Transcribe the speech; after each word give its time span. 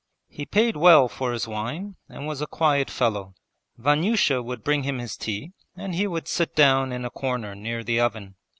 He 0.29 0.47
paid 0.47 0.75
well 0.75 1.07
for 1.07 1.31
his 1.31 1.47
wine 1.47 1.95
and 2.09 2.25
was 2.25 2.41
a 2.41 2.47
quiet 2.47 2.89
fellow. 2.89 3.35
Vanyusha 3.77 4.41
would 4.41 4.63
bring 4.63 4.81
him 4.81 4.97
his 4.97 5.15
tea 5.15 5.51
and 5.75 5.93
he 5.93 6.07
would 6.07 6.27
sit 6.27 6.55
down 6.55 6.91
in 6.91 7.05
a 7.05 7.11
corner 7.11 7.53
near 7.53 7.83
the 7.83 7.99
oven. 7.99 8.33